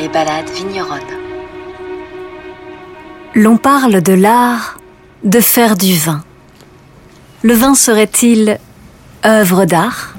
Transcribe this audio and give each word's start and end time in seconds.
Les 0.00 0.08
balades 0.08 0.48
vigneronnes. 0.48 1.00
L'on 3.34 3.58
parle 3.58 4.00
de 4.00 4.14
l'art 4.14 4.78
de 5.24 5.40
faire 5.40 5.76
du 5.76 5.94
vin. 5.94 6.24
Le 7.42 7.52
vin 7.52 7.74
serait-il 7.74 8.58
œuvre 9.26 9.66
d'art? 9.66 10.14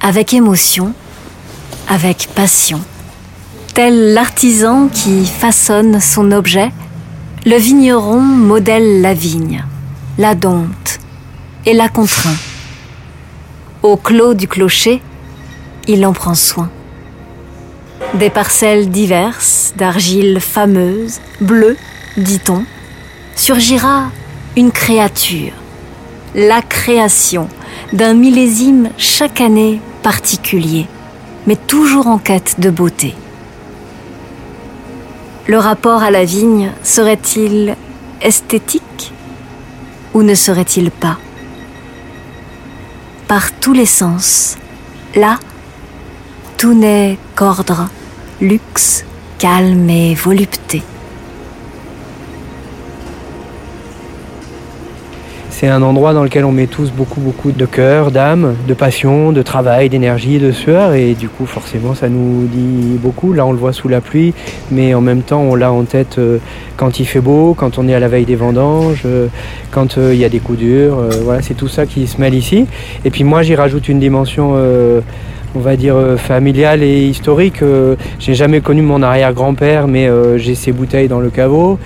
Avec 0.00 0.34
émotion, 0.34 0.92
avec 1.88 2.28
passion. 2.34 2.80
Tel 3.74 4.12
l'artisan 4.12 4.88
qui 4.88 5.24
façonne 5.24 6.00
son 6.00 6.32
objet, 6.32 6.72
le 7.46 7.58
vigneron 7.58 8.20
modèle 8.20 9.02
la 9.02 9.14
vigne, 9.14 9.64
la 10.18 10.34
dompte 10.34 10.98
et 11.64 11.74
la 11.74 11.88
contraint. 11.88 12.38
Au 13.84 13.96
clos 13.96 14.34
du 14.34 14.48
clocher, 14.48 15.00
il 15.86 16.04
en 16.04 16.12
prend 16.12 16.34
soin. 16.34 16.70
Des 18.14 18.28
parcelles 18.28 18.90
diverses, 18.90 19.72
d'argile 19.76 20.40
fameuse, 20.40 21.20
bleue, 21.40 21.76
dit-on, 22.16 22.64
surgira 23.36 24.10
une 24.56 24.72
créature, 24.72 25.52
la 26.34 26.60
création 26.60 27.48
d'un 27.92 28.14
millésime 28.14 28.90
chaque 28.98 29.40
année 29.40 29.80
particulier, 30.02 30.86
mais 31.46 31.54
toujours 31.54 32.08
en 32.08 32.18
quête 32.18 32.56
de 32.58 32.68
beauté. 32.68 33.14
Le 35.46 35.58
rapport 35.58 36.02
à 36.02 36.10
la 36.10 36.24
vigne 36.24 36.72
serait-il 36.82 37.76
esthétique 38.20 39.12
ou 40.14 40.22
ne 40.22 40.34
serait-il 40.34 40.90
pas? 40.90 41.16
Par 43.28 43.52
tous 43.52 43.72
les 43.72 43.86
sens, 43.86 44.56
là, 45.14 45.38
tout 46.58 46.74
n'est 46.74 47.16
qu'ordre, 47.36 47.88
luxe, 48.40 49.04
calme 49.38 49.90
et 49.90 50.14
volupté. 50.14 50.82
C'est 55.50 55.68
un 55.68 55.82
endroit 55.82 56.14
dans 56.14 56.24
lequel 56.24 56.46
on 56.46 56.52
met 56.52 56.66
tous 56.66 56.90
beaucoup, 56.90 57.20
beaucoup 57.20 57.52
de 57.52 57.66
cœur, 57.66 58.10
d'âme, 58.10 58.56
de 58.66 58.72
passion, 58.72 59.30
de 59.30 59.42
travail, 59.42 59.90
d'énergie, 59.90 60.38
de 60.38 60.52
sueur. 60.52 60.94
Et 60.94 61.12
du 61.12 61.28
coup, 61.28 61.44
forcément, 61.44 61.94
ça 61.94 62.08
nous 62.08 62.46
dit 62.46 62.96
beaucoup. 62.98 63.34
Là, 63.34 63.44
on 63.44 63.52
le 63.52 63.58
voit 63.58 63.74
sous 63.74 63.88
la 63.88 64.00
pluie, 64.00 64.32
mais 64.70 64.94
en 64.94 65.02
même 65.02 65.20
temps, 65.20 65.42
on 65.42 65.54
l'a 65.54 65.70
en 65.70 65.82
tête 65.82 66.16
euh, 66.16 66.38
quand 66.78 66.98
il 66.98 67.04
fait 67.04 67.20
beau, 67.20 67.52
quand 67.52 67.76
on 67.76 67.88
est 67.88 67.94
à 67.94 68.00
la 68.00 68.08
veille 68.08 68.24
des 68.24 68.36
vendanges, 68.36 69.02
euh, 69.04 69.26
quand 69.70 69.98
euh, 69.98 70.14
il 70.14 70.18
y 70.18 70.24
a 70.24 70.30
des 70.30 70.40
coups 70.40 70.60
durs. 70.60 70.96
Voilà, 71.24 71.42
c'est 71.42 71.52
tout 71.52 71.68
ça 71.68 71.84
qui 71.84 72.06
se 72.06 72.18
mêle 72.18 72.34
ici. 72.34 72.64
Et 73.04 73.10
puis 73.10 73.22
moi, 73.22 73.42
j'y 73.42 73.54
rajoute 73.54 73.86
une 73.90 74.00
dimension 74.00 74.54
on 75.54 75.60
va 75.60 75.76
dire 75.76 75.96
familiale 76.16 76.82
et 76.82 77.06
historique. 77.06 77.62
j'ai 78.18 78.34
jamais 78.34 78.60
connu 78.60 78.82
mon 78.82 79.02
arrière-grand-père, 79.02 79.88
mais 79.88 80.08
j'ai 80.36 80.54
ses 80.54 80.72
bouteilles 80.72 81.08
dans 81.08 81.20
le 81.20 81.30
caveau. 81.30 81.78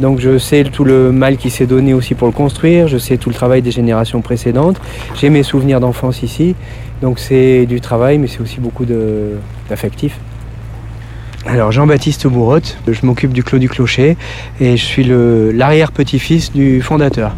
Donc 0.00 0.18
je 0.18 0.38
sais 0.38 0.64
tout 0.64 0.84
le 0.84 1.12
mal 1.12 1.36
qui 1.36 1.50
s'est 1.50 1.66
donné 1.66 1.92
aussi 1.92 2.14
pour 2.14 2.26
le 2.26 2.32
construire, 2.32 2.88
je 2.88 2.96
sais 2.96 3.18
tout 3.18 3.28
le 3.28 3.34
travail 3.34 3.60
des 3.60 3.70
générations 3.70 4.22
précédentes. 4.22 4.80
J'ai 5.14 5.28
mes 5.28 5.42
souvenirs 5.42 5.78
d'enfance 5.78 6.22
ici, 6.22 6.54
donc 7.02 7.18
c'est 7.18 7.66
du 7.66 7.82
travail, 7.82 8.16
mais 8.16 8.26
c'est 8.26 8.40
aussi 8.40 8.60
beaucoup 8.60 8.86
d'affectif. 9.68 10.18
Alors 11.46 11.70
Jean-Baptiste 11.70 12.26
Bourotte, 12.26 12.78
je 12.88 13.04
m'occupe 13.04 13.32
du 13.32 13.44
Clos 13.44 13.58
du 13.58 13.68
Clocher 13.68 14.16
et 14.58 14.76
je 14.78 14.84
suis 14.84 15.04
l'arrière-petit-fils 15.04 16.52
du 16.52 16.80
fondateur 16.80 17.34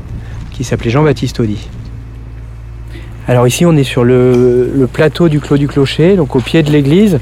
qui 0.53 0.63
s'appelait 0.63 0.91
Jean-Baptiste 0.91 1.41
Audi. 1.41 1.69
Alors 3.29 3.47
ici 3.47 3.65
on 3.65 3.77
est 3.77 3.85
sur 3.85 4.03
le, 4.03 4.89
plateau 4.93 5.29
du 5.29 5.39
Clos 5.39 5.57
du 5.57 5.69
Clocher, 5.69 6.17
donc 6.17 6.35
au 6.35 6.41
pied 6.41 6.63
de 6.65 6.71
l'église. 6.71 7.21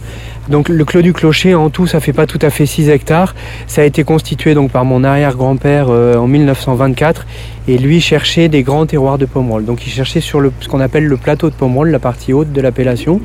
Donc 0.49 0.71
le 0.71 0.85
Clos 0.85 1.03
du 1.03 1.13
Clocher, 1.13 1.55
en 1.55 1.69
tout, 1.69 1.87
ça 1.87 2.01
fait 2.01 2.15
pas 2.15 2.27
tout 2.27 2.39
à 2.41 2.49
fait 2.49 2.65
6 2.65 2.89
hectares. 2.89 3.35
Ça 3.67 3.83
a 3.83 3.85
été 3.85 4.03
constitué 4.03 4.55
donc 4.55 4.71
par 4.71 4.87
mon 4.87 5.05
arrière-grand-père 5.05 5.89
euh, 5.91 6.17
en 6.17 6.27
1924 6.27 7.27
et 7.69 7.77
lui 7.77 8.01
cherchait 8.01 8.49
des 8.49 8.63
grands 8.63 8.87
terroirs 8.87 9.19
de 9.19 9.27
Pomerol. 9.27 9.67
Donc 9.67 9.87
il 9.87 9.91
cherchait 9.91 10.21
sur 10.21 10.41
ce 10.61 10.69
qu'on 10.69 10.81
appelle 10.81 11.05
le 11.05 11.17
plateau 11.19 11.51
de 11.51 11.55
Pomerol, 11.55 11.91
la 11.91 11.99
partie 11.99 12.33
haute 12.33 12.51
de 12.51 12.61
l'appellation. 12.63 13.21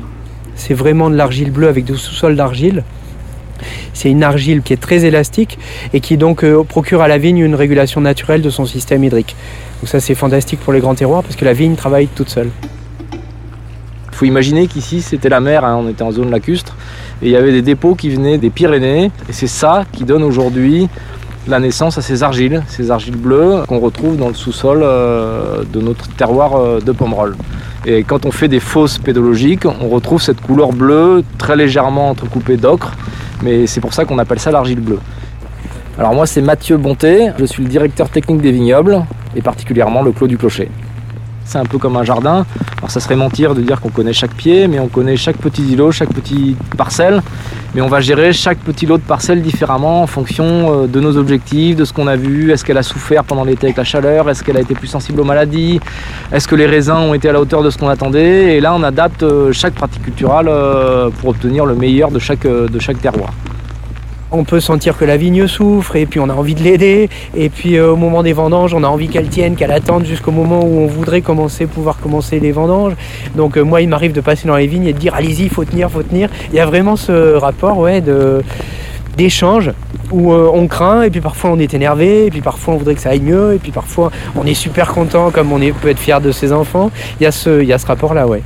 C'est 0.54 0.74
vraiment 0.74 1.08
de 1.08 1.16
l'argile 1.16 1.50
bleue 1.50 1.68
avec 1.68 1.84
du 1.84 1.96
sous-sol 1.96 2.36
d'argile. 2.36 2.84
C'est 3.94 4.10
une 4.10 4.22
argile 4.22 4.62
qui 4.62 4.72
est 4.72 4.80
très 4.80 5.04
élastique 5.04 5.58
et 5.92 6.00
qui 6.00 6.16
donc 6.16 6.44
euh, 6.44 6.62
procure 6.64 7.02
à 7.02 7.08
la 7.08 7.18
vigne 7.18 7.38
une 7.38 7.54
régulation 7.54 8.00
naturelle 8.00 8.42
de 8.42 8.50
son 8.50 8.66
système 8.66 9.04
hydrique. 9.04 9.36
Donc 9.80 9.88
ça 9.88 10.00
c'est 10.00 10.14
fantastique 10.14 10.60
pour 10.60 10.72
les 10.72 10.80
grands 10.80 10.94
terroirs 10.94 11.22
parce 11.22 11.36
que 11.36 11.44
la 11.44 11.52
vigne 11.52 11.74
travaille 11.74 12.08
toute 12.08 12.30
seule. 12.30 12.50
Il 13.12 14.18
faut 14.18 14.24
imaginer 14.24 14.66
qu'ici 14.66 15.02
c'était 15.02 15.28
la 15.28 15.40
mer, 15.40 15.64
hein, 15.64 15.78
on 15.78 15.90
était 15.90 16.02
en 16.02 16.10
zone 16.10 16.30
lacustre, 16.30 16.74
et 17.20 17.26
il 17.26 17.32
y 17.32 17.36
avait 17.36 17.52
des 17.52 17.60
dépôts 17.60 17.94
qui 17.94 18.08
venaient 18.08 18.38
des 18.38 18.48
Pyrénées, 18.48 19.10
et 19.28 19.32
c'est 19.32 19.46
ça 19.46 19.84
qui 19.92 20.04
donne 20.04 20.22
aujourd'hui 20.22 20.88
la 21.48 21.60
naissance 21.60 21.98
à 21.98 22.02
ces 22.02 22.22
argiles, 22.22 22.62
ces 22.66 22.90
argiles 22.90 23.16
bleues 23.16 23.62
qu'on 23.68 23.78
retrouve 23.78 24.16
dans 24.16 24.28
le 24.28 24.34
sous-sol 24.34 24.80
euh, 24.82 25.62
de 25.70 25.80
notre 25.80 26.08
terroir 26.08 26.56
euh, 26.56 26.80
de 26.80 26.92
Pomerol. 26.92 27.36
Et 27.84 28.02
quand 28.02 28.26
on 28.26 28.32
fait 28.32 28.48
des 28.48 28.58
fosses 28.58 28.98
pédologiques, 28.98 29.64
on 29.64 29.88
retrouve 29.88 30.20
cette 30.20 30.40
couleur 30.40 30.72
bleue 30.72 31.22
très 31.38 31.54
légèrement 31.54 32.10
entrecoupée 32.10 32.56
d'ocre, 32.56 32.92
mais 33.42 33.66
c'est 33.66 33.80
pour 33.80 33.94
ça 33.94 34.04
qu'on 34.04 34.18
appelle 34.18 34.38
ça 34.38 34.50
l'argile 34.50 34.80
bleue. 34.80 35.00
Alors 35.98 36.14
moi 36.14 36.26
c'est 36.26 36.42
Mathieu 36.42 36.76
Bonté, 36.76 37.30
je 37.38 37.44
suis 37.44 37.62
le 37.62 37.68
directeur 37.68 38.08
technique 38.08 38.42
des 38.42 38.52
vignobles 38.52 39.04
et 39.34 39.42
particulièrement 39.42 40.02
le 40.02 40.12
Clos 40.12 40.26
du 40.26 40.36
Clocher. 40.36 40.68
C'est 41.44 41.58
un 41.58 41.64
peu 41.64 41.78
comme 41.78 41.96
un 41.96 42.02
jardin. 42.02 42.44
Alors 42.78 42.90
ça 42.90 43.00
serait 43.00 43.16
mentir 43.16 43.54
de 43.54 43.62
dire 43.62 43.80
qu'on 43.80 43.88
connaît 43.88 44.12
chaque 44.12 44.34
pied, 44.34 44.66
mais 44.66 44.80
on 44.80 44.88
connaît 44.88 45.16
chaque 45.16 45.38
petit 45.38 45.62
îlot, 45.62 45.92
chaque 45.92 46.12
petite 46.12 46.58
parcelle. 46.76 47.22
Mais 47.76 47.82
on 47.82 47.88
va 47.88 48.00
gérer 48.00 48.32
chaque 48.32 48.56
petit 48.56 48.86
lot 48.86 48.96
de 48.96 49.02
parcelle 49.02 49.42
différemment 49.42 50.00
en 50.00 50.06
fonction 50.06 50.44
euh, 50.84 50.86
de 50.86 50.98
nos 50.98 51.18
objectifs, 51.18 51.76
de 51.76 51.84
ce 51.84 51.92
qu'on 51.92 52.06
a 52.06 52.16
vu. 52.16 52.50
Est-ce 52.50 52.64
qu'elle 52.64 52.78
a 52.78 52.82
souffert 52.82 53.22
pendant 53.22 53.44
l'été 53.44 53.66
avec 53.66 53.76
la 53.76 53.84
chaleur? 53.84 54.30
Est-ce 54.30 54.42
qu'elle 54.42 54.56
a 54.56 54.60
été 54.60 54.74
plus 54.74 54.86
sensible 54.86 55.20
aux 55.20 55.24
maladies? 55.24 55.78
Est-ce 56.32 56.48
que 56.48 56.54
les 56.54 56.64
raisins 56.64 56.96
ont 56.96 57.12
été 57.12 57.28
à 57.28 57.32
la 57.32 57.40
hauteur 57.42 57.62
de 57.62 57.68
ce 57.68 57.76
qu'on 57.76 57.90
attendait? 57.90 58.56
Et 58.56 58.60
là, 58.60 58.74
on 58.74 58.82
adapte 58.82 59.24
euh, 59.24 59.52
chaque 59.52 59.74
pratique 59.74 60.04
culturelle 60.04 60.46
euh, 60.48 61.10
pour 61.20 61.28
obtenir 61.28 61.66
le 61.66 61.74
meilleur 61.74 62.10
de 62.10 62.18
chaque, 62.18 62.46
de 62.46 62.78
chaque 62.78 62.98
terroir 63.02 63.34
on 64.36 64.44
peut 64.44 64.60
sentir 64.60 64.96
que 64.96 65.04
la 65.04 65.16
vigne 65.16 65.46
souffre 65.46 65.96
et 65.96 66.06
puis 66.06 66.20
on 66.20 66.28
a 66.28 66.34
envie 66.34 66.54
de 66.54 66.62
l'aider. 66.62 67.08
Et 67.36 67.48
puis 67.48 67.76
euh, 67.76 67.92
au 67.92 67.96
moment 67.96 68.22
des 68.22 68.32
vendanges, 68.32 68.74
on 68.74 68.84
a 68.84 68.88
envie 68.88 69.08
qu'elle 69.08 69.28
tienne, 69.28 69.56
qu'elle 69.56 69.72
attende 69.72 70.04
jusqu'au 70.04 70.30
moment 70.30 70.60
où 70.64 70.80
on 70.80 70.86
voudrait 70.86 71.22
commencer, 71.22 71.66
pouvoir 71.66 71.98
commencer 71.98 72.40
les 72.40 72.52
vendanges. 72.52 72.94
Donc 73.34 73.56
euh, 73.56 73.62
moi, 73.62 73.80
il 73.80 73.88
m'arrive 73.88 74.12
de 74.12 74.20
passer 74.20 74.46
dans 74.46 74.56
les 74.56 74.66
vignes 74.66 74.86
et 74.86 74.92
de 74.92 74.98
dire 74.98 75.14
allez-y, 75.14 75.48
faut 75.48 75.64
tenir, 75.64 75.90
faut 75.90 76.02
tenir. 76.02 76.28
Il 76.50 76.56
y 76.56 76.60
a 76.60 76.66
vraiment 76.66 76.96
ce 76.96 77.34
rapport 77.34 77.78
ouais, 77.78 78.00
de 78.00 78.42
d'échange 79.16 79.72
où 80.12 80.32
euh, 80.32 80.50
on 80.52 80.66
craint 80.66 81.02
et 81.02 81.10
puis 81.10 81.22
parfois 81.22 81.50
on 81.50 81.58
est 81.58 81.72
énervé 81.72 82.26
et 82.26 82.30
puis 82.30 82.42
parfois 82.42 82.74
on 82.74 82.76
voudrait 82.76 82.94
que 82.94 83.00
ça 83.00 83.10
aille 83.10 83.20
mieux 83.20 83.54
et 83.54 83.58
puis 83.58 83.72
parfois 83.72 84.10
on 84.36 84.44
est 84.44 84.52
super 84.52 84.92
content 84.92 85.30
comme 85.30 85.52
on 85.52 85.58
peut 85.58 85.88
être 85.88 85.98
fier 85.98 86.20
de 86.20 86.32
ses 86.32 86.52
enfants. 86.52 86.90
Il 87.18 87.24
y 87.24 87.26
a 87.26 87.32
ce, 87.32 87.62
il 87.62 87.66
y 87.66 87.72
a 87.72 87.78
ce 87.78 87.86
rapport 87.86 88.12
là, 88.12 88.26
ouais. 88.26 88.42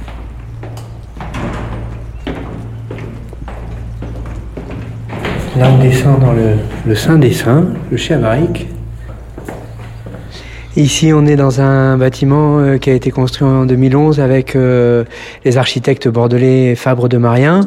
Là, 5.59 5.69
on 5.69 5.83
descend 5.83 6.21
dans 6.21 6.33
le, 6.33 6.94
Saint 6.94 7.19
des 7.19 7.33
Saints, 7.33 7.66
le 7.91 7.97
Chiamaric. 7.97 8.69
Ici, 10.77 11.12
on 11.12 11.27
est 11.27 11.34
dans 11.34 11.61
un 11.61 11.99
bâtiment 11.99 12.61
euh, 12.61 12.78
qui 12.78 12.88
a 12.88 12.94
été 12.94 13.11
construit 13.11 13.49
en 13.49 13.66
2011 13.66 14.21
avec 14.21 14.55
euh, 14.55 15.05
les 15.44 15.59
architectes 15.59 16.06
bordelais 16.06 16.77
Fabre 16.77 17.09
de 17.09 17.19
Marien 17.19 17.62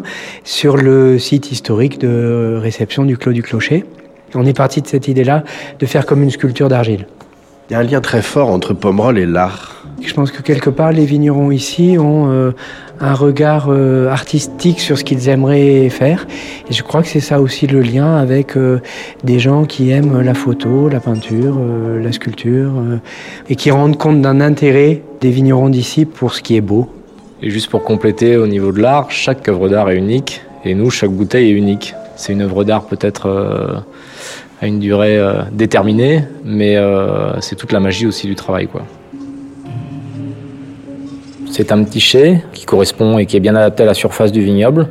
sur 0.45 0.77
le 0.77 1.19
site 1.19 1.51
historique 1.51 1.99
de 1.99 2.57
réception 2.61 3.03
du 3.03 3.17
Clos 3.17 3.33
du 3.33 3.43
Clocher. 3.43 3.83
On 4.33 4.45
est 4.45 4.57
parti 4.57 4.81
de 4.81 4.87
cette 4.87 5.09
idée-là 5.09 5.43
de 5.77 5.85
faire 5.85 6.05
comme 6.05 6.23
une 6.23 6.31
sculpture 6.31 6.69
d'argile. 6.69 7.05
Il 7.69 7.73
y 7.73 7.75
a 7.75 7.79
un 7.79 7.83
lien 7.83 7.99
très 7.99 8.21
fort 8.21 8.49
entre 8.49 8.73
Pomerol 8.73 9.17
et 9.17 9.25
l'art. 9.25 9.82
Je 10.05 10.13
pense 10.13 10.31
que 10.31 10.41
quelque 10.41 10.69
part, 10.69 10.91
les 10.91 11.05
vignerons 11.05 11.49
ici 11.49 11.97
ont 11.97 12.29
euh, 12.29 12.51
un 12.99 13.13
regard 13.13 13.67
euh, 13.69 14.09
artistique 14.09 14.81
sur 14.81 14.97
ce 14.97 15.03
qu'ils 15.05 15.29
aimeraient 15.29 15.89
faire. 15.89 16.27
Et 16.69 16.73
je 16.73 16.83
crois 16.83 17.01
que 17.01 17.07
c'est 17.07 17.21
ça 17.21 17.39
aussi 17.39 17.67
le 17.67 17.79
lien 17.79 18.17
avec 18.17 18.57
euh, 18.57 18.81
des 19.23 19.39
gens 19.39 19.63
qui 19.63 19.91
aiment 19.91 20.21
la 20.21 20.33
photo, 20.33 20.89
la 20.89 20.99
peinture, 20.99 21.57
la 22.01 22.11
sculpture, 22.11 22.71
et 23.49 23.55
qui 23.55 23.71
rendent 23.71 23.97
compte 23.97 24.21
d'un 24.21 24.41
intérêt 24.41 25.01
des 25.21 25.31
vignerons 25.31 25.69
d'ici 25.69 26.03
pour 26.05 26.33
ce 26.33 26.41
qui 26.41 26.57
est 26.57 26.61
beau. 26.61 26.89
Et 27.41 27.49
juste 27.49 27.69
pour 27.69 27.83
compléter 27.83 28.35
au 28.35 28.47
niveau 28.47 28.71
de 28.73 28.81
l'art, 28.81 29.09
chaque 29.09 29.47
œuvre 29.47 29.69
d'art 29.69 29.89
est 29.89 29.97
unique, 29.97 30.41
et 30.65 30.75
nous, 30.75 30.89
chaque 30.89 31.11
bouteille 31.11 31.49
est 31.49 31.53
unique. 31.55 31.95
C'est 32.17 32.33
une 32.33 32.41
œuvre 32.41 32.63
d'art 32.63 32.85
peut-être 32.85 33.83
à 34.61 34.67
une 34.67 34.79
durée 34.79 35.19
déterminée, 35.51 36.23
mais 36.45 36.77
c'est 37.39 37.55
toute 37.55 37.71
la 37.71 37.79
magie 37.79 38.05
aussi 38.05 38.27
du 38.27 38.35
travail. 38.35 38.67
quoi. 38.67 38.83
C'est 41.55 41.71
un 41.71 41.83
petit 41.83 41.99
chai 41.99 42.39
qui 42.51 42.65
correspond 42.65 43.19
et 43.19 43.27
qui 43.27 43.37
est 43.37 43.39
bien 43.39 43.55
adapté 43.55 43.83
à 43.83 43.85
la 43.85 43.93
surface 43.93 44.31
du 44.31 44.41
vignoble. 44.41 44.87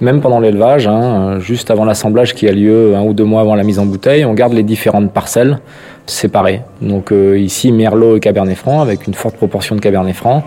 Même 0.00 0.20
pendant 0.20 0.40
l'élevage, 0.40 0.88
hein, 0.88 1.38
juste 1.38 1.70
avant 1.70 1.84
l'assemblage 1.84 2.34
qui 2.34 2.48
a 2.48 2.52
lieu 2.52 2.96
un 2.96 3.02
ou 3.02 3.12
deux 3.12 3.22
mois 3.22 3.40
avant 3.40 3.54
la 3.54 3.62
mise 3.62 3.78
en 3.78 3.86
bouteille, 3.86 4.24
on 4.24 4.34
garde 4.34 4.52
les 4.52 4.64
différentes 4.64 5.12
parcelles 5.12 5.60
séparées. 6.06 6.62
Donc 6.80 7.12
euh, 7.12 7.38
ici, 7.38 7.70
Merlot 7.70 8.16
et 8.16 8.20
Cabernet 8.20 8.56
Franc 8.56 8.82
avec 8.82 9.06
une 9.06 9.14
forte 9.14 9.36
proportion 9.36 9.76
de 9.76 9.80
Cabernet 9.80 10.16
Franc. 10.16 10.42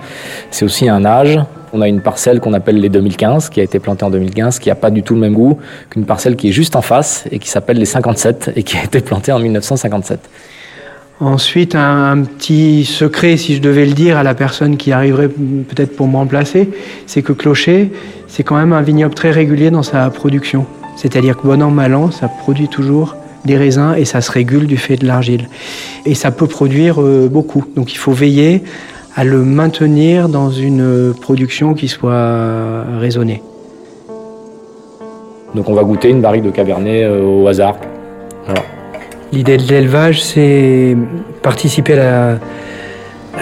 C'est 0.52 0.66
aussi 0.66 0.90
un 0.90 1.06
âge. 1.06 1.40
On 1.72 1.80
a 1.80 1.88
une 1.88 2.02
parcelle 2.02 2.42
qu'on 2.42 2.52
appelle 2.52 2.81
les 2.81 2.90
2015, 2.90 3.48
qui 3.48 3.62
a 3.62 3.63
été 3.63 3.80
plantée 3.80 4.04
en 4.04 4.10
2015, 4.10 4.60
qui 4.60 4.68
n'a 4.68 4.75
pas 4.75 4.90
du 4.90 5.04
tout 5.04 5.13
le 5.13 5.22
même 5.22 5.36
goût 5.36 5.57
qu'une 5.90 6.04
parcelle 6.04 6.36
qui 6.36 6.50
est 6.50 6.54
juste 6.54 6.75
en 6.75 6.81
face 6.81 7.24
et 7.31 7.40
qui 7.40 7.48
s'appelle 7.48 7.78
les 7.78 7.86
57 7.86 8.52
et 8.57 8.63
qui 8.63 8.75
a 8.75 8.84
été 8.84 9.00
plantée 9.00 9.31
en 9.31 9.40
1957. 9.40 10.19
Ensuite, 11.22 11.76
un, 11.76 12.24
petit 12.24 12.84
secret, 12.84 13.38
si 13.38 13.56
je 13.56 13.62
devais 13.62 13.86
le 13.86 13.94
dire 13.94 14.18
à 14.18 14.24
la 14.24 14.34
personne 14.34 14.76
qui 14.76 14.92
arriverait 14.92 15.30
peut-être 15.30 15.96
pour 15.96 16.10
me 16.10 16.18
remplacer, 16.18 16.70
c'est 17.06 17.22
que 17.22 17.32
Clocher, 17.32 17.92
c'est 18.28 18.44
quand 18.44 18.58
même 18.58 18.74
un 18.74 18.82
vignoble 18.82 19.14
très 19.14 19.32
régulier 19.32 19.72
dans 19.72 19.84
sa 19.84 20.10
production. 20.10 20.66
C'est-à-dire 20.98 21.38
que 21.38 21.48
bon 21.48 21.62
an, 21.62 21.72
mal 21.72 21.96
an, 21.96 22.12
ça 22.12 22.28
produit 22.28 22.68
toujours 22.68 23.16
des 23.46 23.56
raisins 23.56 23.94
et 23.98 24.04
ça 24.04 24.20
se 24.20 24.30
régule 24.30 24.68
du 24.68 24.76
fait 24.76 24.98
de 24.98 25.06
l'argile. 25.06 25.48
Et 26.06 26.16
ça 26.16 26.32
peut 26.32 26.48
produire 26.48 27.02
euh, 27.02 27.30
beaucoup. 27.32 27.64
Donc 27.78 27.94
il 27.94 27.98
faut 27.98 28.12
veiller 28.12 28.64
à 29.16 29.24
le 29.24 29.44
maintenir 29.44 30.28
dans 30.28 30.50
une 30.50 31.14
production 31.22 31.74
qui 31.74 31.88
soit 31.88 32.84
raisonnée. 33.00 33.42
Donc 35.54 35.70
on 35.70 35.74
va 35.74 35.84
goûter 35.84 36.10
une 36.10 36.22
barrique 36.22 36.44
de 36.44 36.52
Cabernet 36.52 37.04
euh, 37.04 37.24
au 37.24 37.48
hasard. 37.48 37.78
L'idée 39.31 39.57
de 39.57 39.63
l'élevage, 39.63 40.24
c'est 40.24 40.95
participer 41.42 41.94
à 42.00 42.38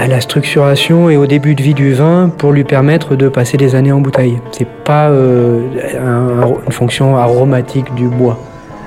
la, 0.07 0.21
structuration 0.21 1.09
et 1.09 1.17
au 1.17 1.25
début 1.25 1.55
de 1.55 1.61
vie 1.61 1.73
du 1.73 1.93
vin 1.93 2.31
pour 2.35 2.51
lui 2.51 2.63
permettre 2.63 3.15
de 3.15 3.29
passer 3.29 3.57
des 3.57 3.75
années 3.75 3.91
en 3.91 3.99
bouteille. 3.99 4.39
C'est 4.51 4.67
pas 4.67 5.09
euh, 5.09 5.61
une 6.65 6.71
fonction 6.71 7.17
aromatique 7.17 7.93
du 7.95 8.07
bois. 8.07 8.39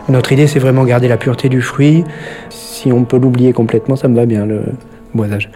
Notre 0.08 0.32
idée, 0.32 0.46
c'est 0.46 0.58
vraiment 0.58 0.84
garder 0.84 1.08
la 1.08 1.16
pureté 1.16 1.48
du 1.48 1.60
fruit. 1.60 2.04
Si 2.48 2.92
on 2.92 3.04
peut 3.04 3.18
l'oublier 3.18 3.52
complètement, 3.52 3.96
ça 3.96 4.08
me 4.08 4.16
va 4.16 4.24
bien 4.24 4.46
le 4.46 4.62
boisage. 5.14 5.50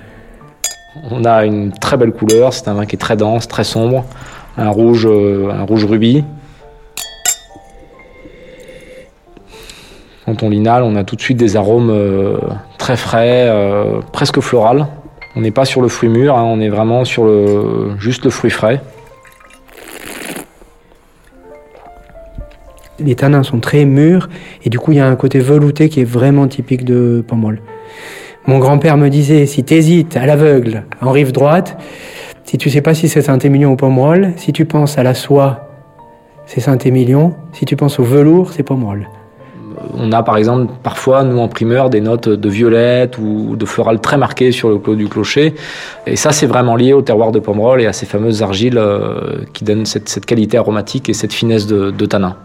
On 1.11 1.25
a 1.25 1.45
une 1.45 1.73
très 1.73 1.97
belle 1.97 2.13
couleur. 2.13 2.53
C'est 2.53 2.69
un 2.69 2.75
vin 2.75 2.85
qui 2.85 2.97
est 2.97 2.99
très 2.99 3.17
dense, 3.17 3.49
très 3.49 3.65
sombre, 3.65 4.05
un 4.57 4.69
rouge, 4.69 5.07
euh, 5.09 5.51
un 5.51 5.63
rouge 5.63 5.85
rubis. 5.85 6.25
Quand 10.31 10.45
on 10.45 10.49
l'inhale, 10.49 10.85
on 10.85 10.95
a 10.95 11.03
tout 11.03 11.17
de 11.17 11.21
suite 11.21 11.39
des 11.39 11.57
arômes 11.57 11.91
euh, 11.91 12.39
très 12.79 12.97
frais, 12.97 13.47
euh, 13.49 14.01
presque 14.13 14.39
florales. 14.39 14.87
On 15.35 15.41
n'est 15.41 15.51
pas 15.51 15.65
sur 15.65 15.81
le 15.81 15.89
fruit 15.89 16.09
mûr, 16.09 16.37
hein, 16.37 16.45
on 16.47 16.61
est 16.61 16.69
vraiment 16.69 17.05
sur 17.05 17.29
juste 17.99 18.25
le 18.25 18.31
fruit 18.31 18.53
frais. 18.53 18.81
Les 23.01 23.17
tanins 23.17 23.43
sont 23.43 23.59
très 23.59 23.85
mûrs 23.85 24.29
et 24.65 24.71
du 24.71 24.79
coup 24.79 24.93
il 24.93 24.99
y 24.99 25.01
a 25.01 25.09
un 25.09 25.17
côté 25.17 25.41
velouté 25.41 25.89
qui 25.89 26.01
est 26.01 26.05
vraiment 26.05 26.47
typique 26.47 26.85
de 26.85 27.25
Pomerol. 27.27 27.61
Mon 28.47 28.61
grand-père 28.61 28.97
me 28.97 29.09
disait 29.09 29.47
si 29.47 29.65
tu 29.65 29.75
hésites 29.75 30.17
à 30.17 30.27
l'aveugle 30.27 30.85
en 31.01 31.11
rive 31.11 31.33
droite, 31.33 31.77
si 32.45 32.57
tu 32.57 32.71
sais 32.71 32.83
pas 32.83 32.95
si 32.95 33.09
c'est 33.09 33.23
Saint-Émilion 33.23 33.73
ou 33.73 33.77
Pomerol, 33.77 34.33
si 34.37 34.53
tu 34.53 34.65
penses 34.65 34.97
à 34.97 35.03
la 35.03 35.15
soie, 35.15 35.71
c'est 36.47 36.61
Saint-Émilion, 36.61 37.35
si 37.53 37.65
tu 37.65 37.75
penses 37.75 37.99
au 37.99 38.05
velours, 38.05 38.53
c'est 38.53 38.63
Pomerol 38.63 39.09
on 39.95 40.13
a 40.13 40.23
par 40.23 40.37
exemple 40.37 40.73
parfois, 40.83 41.23
nous 41.23 41.39
en 41.39 41.49
primeur, 41.49 41.91
des 41.91 42.01
notes 42.01 42.29
de 42.29 42.49
violette 42.49 43.19
ou 43.19 43.57
de 43.57 43.65
floral 43.65 44.01
très 44.01 44.17
marquées 44.17 44.53
sur 44.53 44.69
le 44.69 44.79
clos 44.79 44.95
du 44.95 45.09
clocher. 45.09 45.55
Et 46.07 46.17
ça, 46.17 46.33
c'est 46.33 46.47
vraiment 46.47 46.77
lié 46.77 46.93
au 46.93 47.03
terroir 47.03 47.33
de 47.33 47.39
Pomerol 47.39 47.81
et 47.81 47.87
à 47.87 47.93
ces 47.93 48.07
fameuses 48.07 48.43
argiles 48.43 48.79
euh, 48.79 49.45
qui 49.53 49.65
donnent 49.65 49.87
cette, 49.87 50.25
qualité 50.27 50.59
aromatique 50.59 51.09
et 51.09 51.15
cette 51.15 51.33
finesse 51.33 51.67
de 51.67 52.07
tanin 52.07 52.37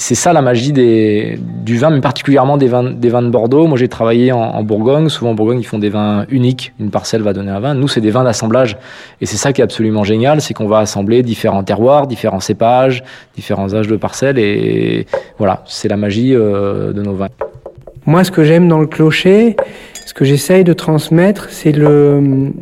c'est 0.00 0.14
ça 0.14 0.32
la 0.32 0.42
magie 0.42 0.72
des, 0.72 1.40
du 1.64 1.76
vin, 1.76 1.90
mais 1.90 2.00
particulièrement 2.00 2.56
des 2.56 2.68
vins, 2.68 2.84
des 2.84 3.08
vins 3.08 3.20
de 3.20 3.30
Bordeaux. 3.30 3.66
Moi, 3.66 3.76
j'ai 3.76 3.88
travaillé 3.88 4.30
en, 4.30 4.62
Bourgogne. 4.62 5.08
Souvent, 5.08 5.32
en 5.32 5.34
Bourgogne, 5.34 5.58
ils 5.58 5.66
font 5.66 5.80
des 5.80 5.88
vins 5.88 6.24
uniques. 6.30 6.72
Une 6.78 6.90
parcelle 6.90 7.22
va 7.22 7.32
donner 7.32 7.50
un 7.50 7.58
vin. 7.58 7.74
Nous, 7.74 7.88
c'est 7.88 8.00
des 8.00 8.12
vins 8.12 8.22
d'assemblage. 8.22 8.78
Et 9.20 9.26
c'est 9.26 9.36
ça 9.36 9.52
qui 9.52 9.60
est 9.60 9.64
absolument 9.64 10.04
génial, 10.04 10.40
c'est 10.40 10.54
qu'on 10.54 10.68
va 10.68 10.78
assembler 10.78 11.24
différents 11.24 11.64
terroirs, 11.64 12.06
différents 12.06 12.38
cépages, 12.38 13.02
différents 13.34 13.74
âges 13.74 13.88
de 13.88 13.96
parcelles. 13.96 14.38
Et 14.38 15.06
voilà, 15.36 15.64
c'est 15.66 15.88
la 15.88 15.96
magie 15.96 16.32
euh, 16.32 16.92
de 16.92 17.02
nos 17.02 17.14
vins. 17.14 17.28
Moi, 18.06 18.22
ce 18.22 18.30
que 18.30 18.44
j'aime 18.44 18.68
dans 18.68 18.78
le 18.78 18.86
clocher, 18.86 19.56
ce 20.06 20.14
que 20.14 20.24
j'essaye 20.24 20.62
de 20.62 20.74
transmettre, 20.74 21.48
c'est 21.50 21.72
le 21.72 22.52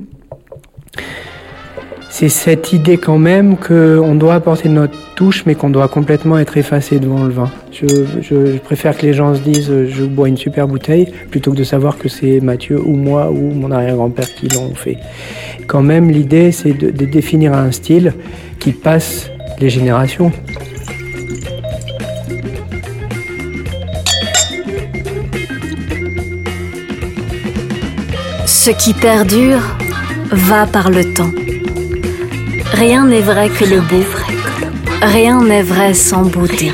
c'est 2.19 2.31
cette 2.31 2.73
idée 2.73 2.97
quand 2.97 3.19
même 3.19 3.59
qu'on 3.59 4.15
doit 4.15 4.33
apporter 4.33 4.71
notre 4.71 4.97
touche, 5.17 5.45
mais 5.45 5.55
qu'on 5.55 5.69
doit 5.69 5.87
complètement 5.87 6.39
être 6.39 6.57
effacé 6.57 6.99
devant 6.99 7.25
le 7.25 7.31
vin. 7.31 7.51
Je, 7.71 8.57
préfère 8.57 8.97
que 8.97 9.03
les 9.03 9.13
gens 9.13 9.35
se 9.35 9.41
disent 9.41 9.71
je 9.87 10.03
bois 10.05 10.27
une 10.27 10.39
super 10.39 10.67
bouteille 10.67 11.13
plutôt 11.31 11.51
que 11.51 11.57
de 11.57 11.65
savoir 11.65 11.99
que 11.99 12.09
c'est 12.09 12.41
Mathieu 12.41 12.81
ou 12.81 12.97
moi 12.97 13.31
ou 13.31 13.53
mon 13.53 13.71
arrière-grand-père 13.71 14.33
qui 14.35 14.49
l'ont 14.49 14.75
fait. 14.75 14.97
Quand 15.67 15.83
même, 15.83 16.11
l'idée, 16.11 16.53
c'est 16.53 16.73
de, 16.73 16.91
de 16.91 17.05
définir 17.05 17.53
un 17.53 17.71
style 17.71 18.15
qui 18.61 18.73
passe 18.73 19.31
les 19.61 19.69
générations. 19.69 20.33
Ce 28.47 28.71
qui 28.71 28.95
perdure 28.95 29.61
va 30.33 30.65
par 30.65 30.89
le 30.89 31.13
temps. 31.13 31.46
Rien 32.79 33.07
n'est 33.07 33.23
vrai 33.23 33.49
que 33.49 33.65
le 33.65 33.81
beau, 33.81 34.05
rien 35.01 35.41
n'est 35.43 35.63
vrai 35.63 35.95
sans 35.95 36.23
beauté. 36.27 36.73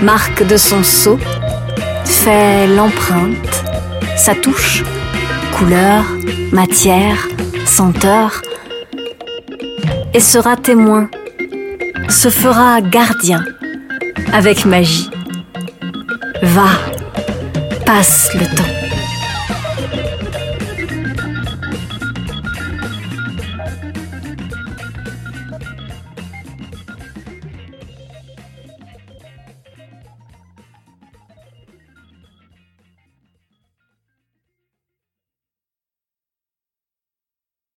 Marque 0.00 0.46
de 0.46 0.56
son 0.56 0.84
sceau, 0.84 1.18
fait 2.04 2.68
l'empreinte, 2.68 3.64
sa 4.16 4.36
touche, 4.36 4.84
couleur, 5.58 6.04
matière, 6.52 7.26
senteur, 7.66 8.40
et 10.14 10.20
sera 10.20 10.56
témoin, 10.56 11.10
se 12.08 12.28
fera 12.28 12.80
gardien 12.80 13.44
avec 14.32 14.64
magie. 14.64 15.10
Va, 16.42 16.70
passe 17.84 18.30
le 18.34 18.46
temps. 18.54 18.81